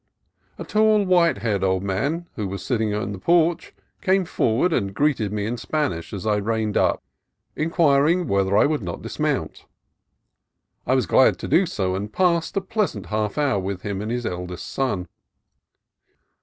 [0.57, 4.95] A tall, white haired old man who was sitting in the porch came forward and
[4.95, 7.03] greeted me in Spanish as I reined up,
[7.55, 9.65] inquiring whether I would not dismount.
[10.87, 14.09] I was glad to do so, and passed a pleasant half hour with him and
[14.09, 15.07] his eldest son.